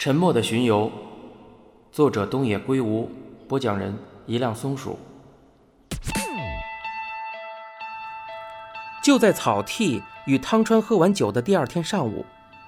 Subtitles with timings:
[0.00, 0.90] 沉默的巡游，
[1.92, 3.10] 作者东野圭吾，
[3.46, 3.94] 播讲人
[4.26, 4.98] 一辆松鼠。
[9.04, 12.24] 就在草剃与汤川喝完酒的第二天上午，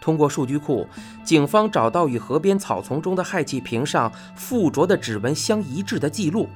[0.00, 0.86] 通过数据库，
[1.24, 6.48] 警方找到与河边草丛中的氦气瓶上附着的指纹相一致的记录，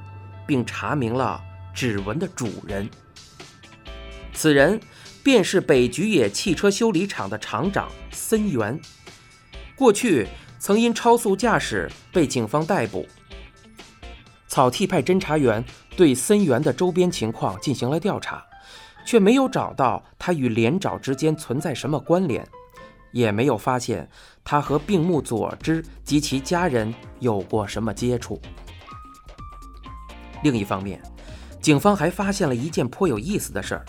[0.47, 1.41] 并查明了
[1.73, 2.89] 指纹的主人。
[4.31, 4.79] 此人
[5.21, 8.79] 便是北菊野汽车修理厂的厂长森源，
[9.75, 10.29] 过去
[10.61, 13.07] 曾因超速驾驶被警方逮捕。
[14.47, 15.65] 草剃派侦查员
[15.97, 18.45] 对森源的周边情况进行了调查。
[19.03, 22.47] 却没有找到他与连长之间存在什么关联，
[23.11, 24.07] 也没有发现
[24.43, 28.39] 他和病木佐之及其家人有过什么接触。
[30.43, 31.01] 另一方面，
[31.59, 33.83] 警方还发现了一件颇有意思的事儿：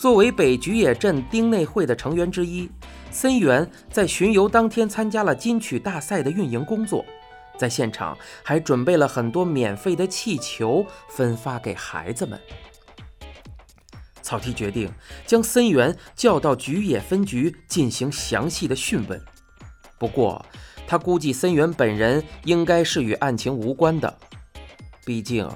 [0.00, 2.68] 作为北菊野镇町内会的成员之一，
[3.10, 7.04] 森源在巡游当天参加了金曲大赛的运营工作，
[7.56, 12.38] 在现场还准备了很多免费的气球分发给孩子们。
[14.22, 14.90] 草剃决定
[15.26, 19.18] 将森源叫到菊野分局进行详细的讯问。
[19.98, 20.44] 不过，
[20.86, 24.18] 他估计森源本人应该是与案情无关的。
[25.04, 25.48] 毕竟，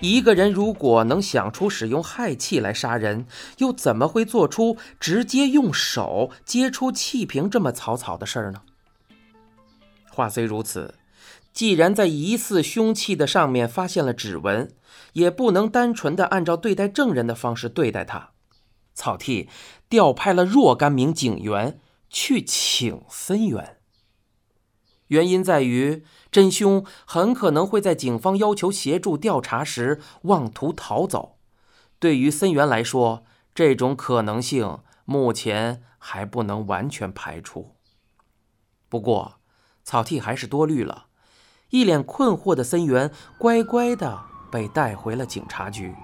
[0.00, 3.26] 一个人如果能想出使用氦气来杀人，
[3.58, 8.62] 又怎么会做出直接用手接触气瓶这么草草的事儿呢？
[10.10, 10.94] 话虽如此。
[11.52, 14.72] 既然在疑似凶器的上面发现了指纹，
[15.14, 18.30] 也不能单纯的按照对待证人的方式对待他。
[18.94, 19.48] 草剃
[19.88, 23.78] 调派了若干名警员去请森源，
[25.10, 31.36] 原因在于真凶很可能会在警方要求协助调查时妄图逃走。
[31.98, 37.74] 对于森源来说，这种可能性目前还不能完全排除。
[38.88, 39.34] 不过，
[39.84, 41.06] 草剃还是多虑了。
[41.70, 45.94] 一脸困惑的森源乖乖的被带回了警察局。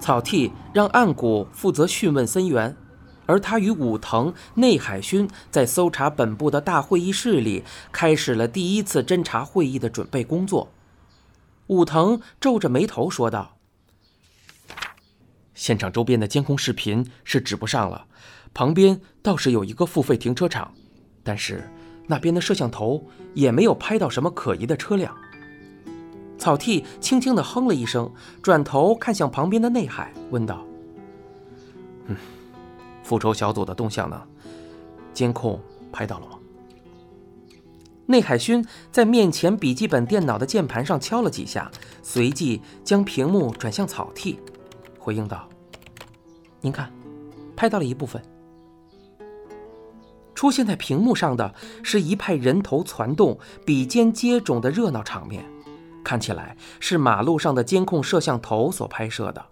[0.00, 2.74] 草剃让岸谷负责讯问森源，
[3.30, 10.72] 而他与武藤、内海薰在搜查本部的大会议室里开始了第一次侦查会议的准备工作。
[11.68, 13.56] 武藤皱着眉头说道
[15.54, 18.06] ：“现场周边的监控视频是指不上了，
[18.52, 20.74] 旁边倒是有一个付费停车场，
[21.22, 21.70] 但是……”
[22.08, 25.16] 那边的摄像头也没有拍到什么可疑的车辆。
[26.36, 28.12] 草剃轻轻地哼了一声，
[28.42, 30.66] 转头看向旁边的内海，问道
[32.10, 32.16] ：“嗯，
[33.10, 34.22] 复仇小组的动向呢？
[35.12, 35.60] 监控
[35.90, 36.38] 拍到了吗？”
[38.06, 41.68] 内海勋在面前笔记本电脑的键盘上敲了几下，
[42.04, 44.38] 随即将屏幕转向草剃，
[44.96, 45.48] 回应道
[46.62, 46.92] ：“您看，
[47.56, 48.22] 拍到了一部分。”
[50.32, 55.44] 出现在屏幕上的是一派人头攒动、比肩接踵的热闹场面，
[56.04, 59.44] 看起来是马路上的监控摄像头所拍摄的。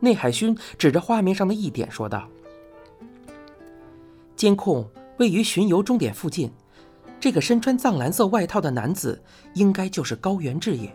[0.00, 2.28] 内海勋指着画面上的一点说道
[4.36, 6.52] ：“监控位于巡游终点附近，
[7.18, 9.20] 这个身穿藏蓝色外套的男子
[9.54, 10.94] 应该就是高原智也。”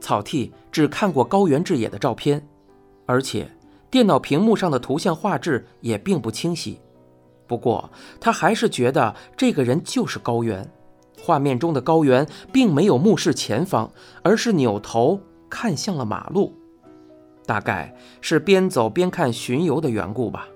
[0.00, 2.46] 草剃只看过高原智也的照片，
[3.04, 3.50] 而且
[3.90, 6.80] 电脑屏幕上的图像画质也并不清晰。
[7.46, 7.90] 不过，
[8.20, 10.66] 他还是觉得这个人就是高原。
[11.20, 13.90] 画面中的高原并没有目视前方，
[14.22, 16.54] 而是扭头看向了马路，
[17.44, 20.48] 大概是边走边看巡游的缘故吧。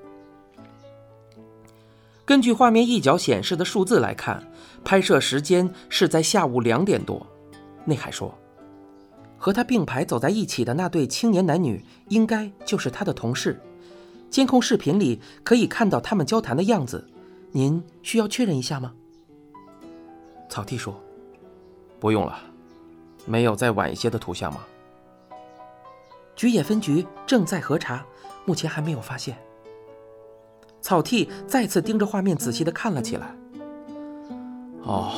[2.24, 4.42] 根据画面一角显示的数字来看，
[4.84, 7.26] 拍摄时间是在下午两点多。
[7.84, 8.32] 内海说
[9.36, 13.60] ：“和他并排走在一起的那对青年男女，应该就是他的同事。”
[14.30, 17.06] 监控视频里可以看到他们交谈的样子，
[17.50, 18.94] 您需要确认一下吗？
[20.48, 20.98] 草剃说
[21.98, 22.38] ：“不用了，
[23.26, 24.60] 没有再晚一些的图像吗？”
[26.34, 28.06] 菊野分局正在核查，
[28.46, 29.36] 目前还没有发现。
[30.82, 33.34] 草剃再次盯着画面仔细的看了起来。
[34.82, 35.12] 哦，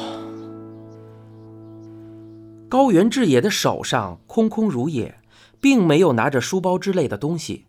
[2.68, 5.18] 高原智也的手上空空如也，
[5.60, 7.64] 并没有拿着书包之类的东西。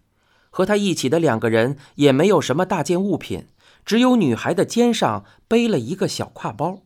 [0.50, 3.48] 和他一起的两个人也没有什么大件物品，
[3.86, 6.80] 只有女孩的肩上背了一个小挎包。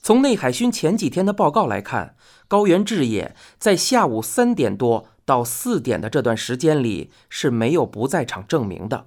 [0.00, 2.14] 从内海勋前几天的报告来看，
[2.46, 9.06] 高原智也在下午三点多到四点的这段时间里是没有不在场证明的。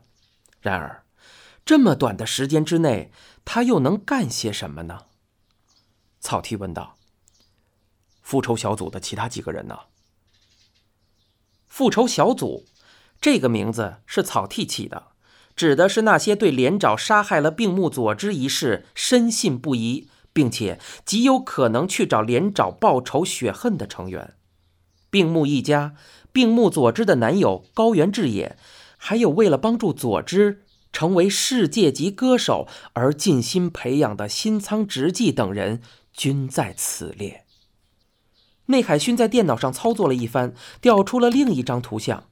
[0.62, 1.04] 然而，
[1.65, 3.12] 这么短的时间之内，
[3.45, 5.06] 他又能干些什么呢？
[6.19, 6.98] 草剃问道。
[8.21, 9.80] 复仇小组的其他几个人呢？
[11.68, 12.65] 复仇小组。
[13.19, 15.07] 这个名字是草剃起的，
[15.56, 24.36] 指的是那些对连长杀害了病木佐之一事深信不疑，并且极有可能去找连长报仇雪恨的成员。
[25.09, 25.95] 病木一家、
[26.31, 28.56] 病木佐之的男友高原智也，
[28.98, 37.46] 还有为了帮助佐之成为世界级歌手而尽心培养的新仓直纪等人，均在此列。
[38.66, 42.26] 内海勋在电脑上操作了一番，调出了另一张图像。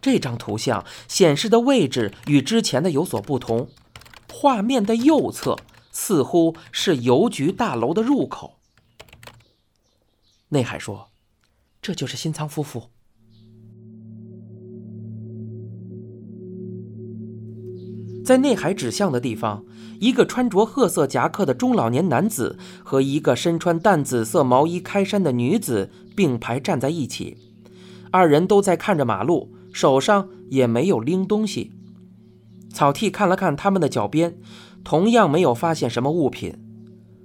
[0.00, 3.68] 这张图像显示的位置与之前的有所不同，
[4.32, 5.56] 画面的右侧
[5.90, 8.58] 似乎是邮局大楼的入口。
[10.48, 11.10] 内海说
[11.82, 12.90] ：“这就是新仓夫妇。”
[18.28, 19.64] 在内海指向的地方，
[20.00, 27.38] 一个穿着褐色夹克的中老年男子和一个身穿淡紫色毛衣开衫的女子并排站在一起，
[28.10, 31.72] 二人都在看着马路，手上也没有拎东西。
[32.70, 34.36] 草剃看了看他们的脚边，
[34.84, 36.54] 同样没有发现什么物品。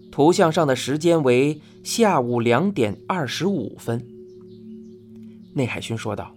[0.09, 4.07] 图像上的时间为下午两点二十五分。
[5.51, 6.33] 内海勋说道：“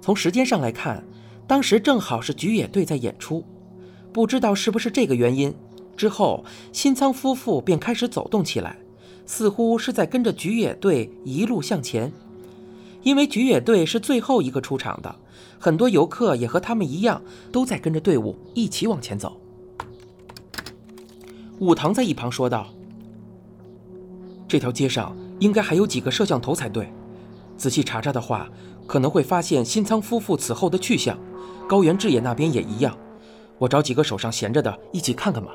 [0.00, 1.04] 从时间上来看。”
[1.52, 3.44] 当时正好是菊野队在演出，
[4.10, 5.54] 不知道是不是这个原因。
[5.98, 8.78] 之后，新仓夫妇便开始走动起来，
[9.26, 12.10] 似乎是在跟着菊野队一路向前。
[13.02, 15.14] 因为菊野队是最后一个出场的，
[15.58, 17.20] 很多游客也和他们一样，
[17.52, 19.38] 都在跟着队伍一起往前走。
[21.58, 22.68] 武藤在一旁说道
[24.48, 26.90] ：“这条街上应该还有几个摄像头才对，
[27.58, 28.48] 仔细查查的话，
[28.86, 31.18] 可能会发现新仓夫妇此后的去向。”
[31.72, 32.98] 高原智也那边也一样，
[33.56, 35.54] 我找几个手上闲着的，一起看看吧。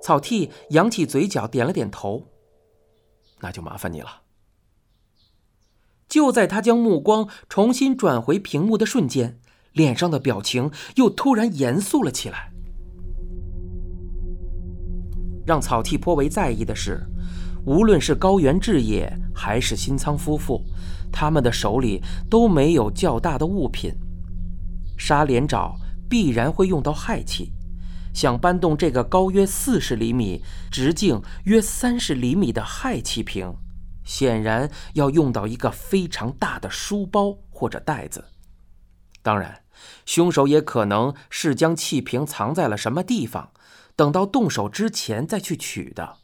[0.00, 2.22] 草剃扬起嘴角，点了点头。
[3.40, 4.22] 那就麻烦你了。
[6.08, 9.40] 就在他将目光重新转回屏幕的瞬间，
[9.72, 12.52] 脸上的表情又突然严肃了起来。
[15.44, 17.04] 让草剃颇为在意的是，
[17.66, 20.62] 无论是高原智也还是新仓夫妇，
[21.10, 23.92] 他们的手里都没有较大的物品。
[24.98, 25.76] 杀连爪
[26.10, 27.52] 必然会用到氦气，
[28.12, 33.54] 想搬动这个高约四十厘米、直径约三十厘米的氦气瓶，
[34.04, 38.24] 显然要用到一个非常大的书包或者袋子。
[39.22, 39.62] 当然，
[40.04, 43.52] 凶手也可能是将气瓶藏在了什么地方，
[43.94, 46.16] 等到动手之前再去取的。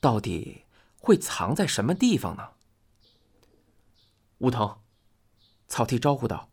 [0.00, 0.64] 到底
[0.98, 2.48] 会藏在什么地方呢？
[4.38, 4.78] 吴腾，
[5.66, 6.48] 草剃招呼道。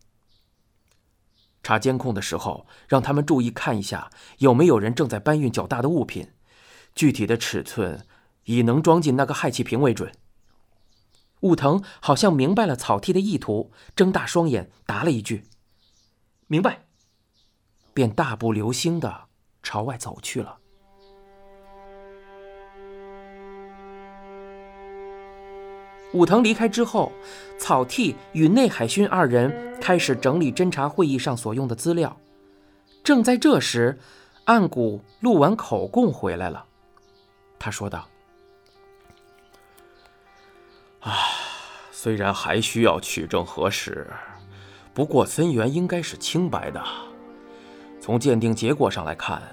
[1.66, 6.30] 查监控的时候，让他们注意看一下有没有人正在搬运较大的物品，
[6.94, 8.06] 具体的尺寸
[8.44, 10.12] 以能装进那个氦气瓶为准。
[11.40, 15.46] 武藤好像明白了草剃的意图，睁大双眼答了一句
[16.46, 16.86] ：“明白。”
[17.96, 19.24] 便大步流星的
[19.64, 20.60] 朝外走去了。
[26.16, 27.12] 武藤离开之后，
[27.60, 32.16] 草剃与内海勋二人开始整理侦查会议上所用的资料。
[33.04, 34.00] 正在这时，
[34.46, 36.66] 岸谷录完口供回来了。
[37.60, 38.08] 他说道
[41.04, 41.12] ：“啊，
[41.92, 44.08] 虽然还需要取证核实，
[44.94, 46.82] 不过森源应该是清白的。
[48.00, 49.44] 从鉴定结果上来看，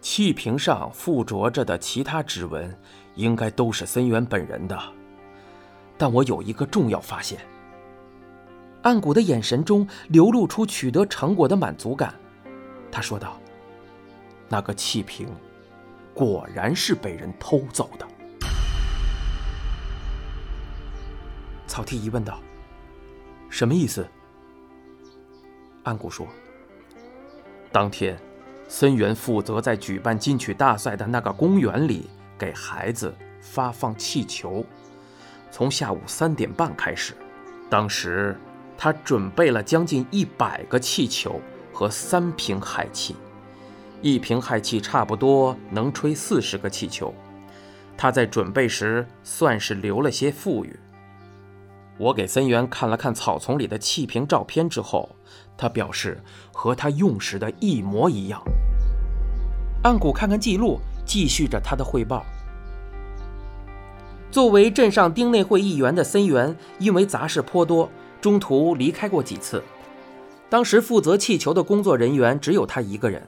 [0.00, 2.74] 气瓶上附着着的其他指纹，
[3.14, 4.80] 应该都是森源本人的。”
[5.98, 7.38] 但我有一个重要发现。
[8.82, 12.14] 岸谷的眼神中流露出取得成果的满足感，
[12.90, 13.38] 他说道
[14.48, 15.28] ：“那个气瓶，
[16.14, 18.06] 果然是被人偷走的。”
[21.66, 22.40] 草剃疑问道
[23.50, 24.08] ：“什么意思？”
[25.82, 26.26] 岸谷说
[27.72, 28.16] ：“当天，
[28.68, 34.64] 森源负责在举办金曲大赛的那个公园里给孩子发放气球。”
[35.50, 37.14] 从下午三点半开始，
[37.70, 38.38] 当时
[38.76, 41.40] 他准备了将近一百个气球
[41.72, 43.16] 和三瓶氦气，
[44.02, 47.12] 一瓶氦气差不多能吹四十个气球。
[47.96, 50.78] 他在准备时算是留了些富裕。
[51.98, 55.08] 我给森源看了看草丛里的气瓶照片之后，
[55.56, 58.40] 他表示和他用时的一模一样。
[59.82, 62.24] 岸谷看看记录，继续着他的汇报。
[64.30, 69.62] 作为镇上町内会议员的森源，因为杂事颇多，中途离开过几次。
[70.50, 73.26] 当时负责气球的工作人员只有他一个人，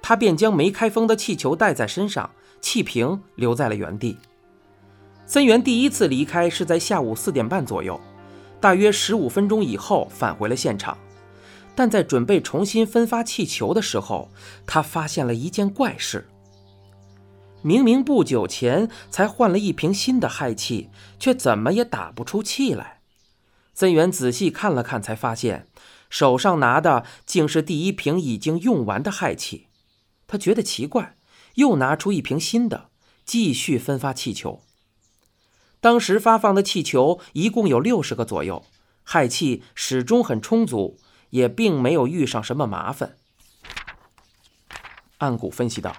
[0.00, 4.16] 他便将没开封的气球带在身上，气瓶留在了原地。
[5.26, 8.00] 森源第一次离开是在下午四点半左右，
[8.58, 10.96] 大约十五分钟以后返回了现场。
[11.74, 14.30] 但在准备重新分发气球的时候，
[14.66, 16.26] 他发现了一件怪事。
[17.62, 23.00] 明明不久前才换了一瓶新的氦气，却怎么也打不出气来。
[23.74, 25.68] 森源仔细看了看，才发现
[26.08, 29.66] 手上拿的竟是第一瓶已经用完的氦气。
[30.26, 31.16] 他觉得奇怪，
[31.54, 32.90] 又拿出一瓶新的，
[33.24, 34.62] 继续分发气球。
[35.80, 38.64] 当时发放的气球一共有六十个左右，
[39.04, 40.98] 氦气始终很充足，
[41.30, 43.16] 也并没有遇上什么麻烦。
[45.18, 45.96] 岸谷分析道。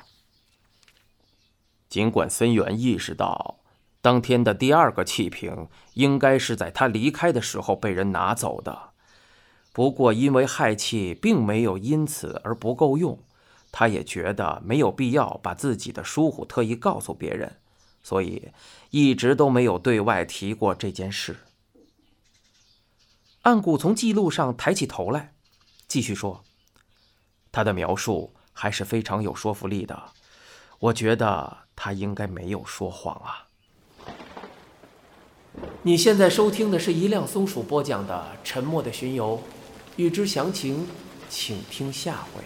[1.89, 3.59] 尽管森源意识到，
[4.01, 8.91] 当天的第二个气瓶应该是在他离开的时候被人拿走的，
[9.73, 13.19] 不过因为氦气并没有因此而不够用，
[13.71, 17.57] 他也觉得没有必要把自己的疏忽特意告诉别人，
[18.03, 18.51] 所以
[18.91, 21.37] 一直都没有对外提过这件事。
[23.41, 25.33] 岸谷从记录上抬起头来，
[25.87, 26.43] 继续说
[27.51, 30.11] ：“他的描述还是非常有说服力的，
[30.79, 33.47] 我觉得。”他应该没有说谎啊！
[35.81, 39.37] 你现在收听的是一辆松鼠播讲的《沉默的巡游》，
[39.95, 40.85] 欲知详情，
[41.29, 42.43] 请听下回。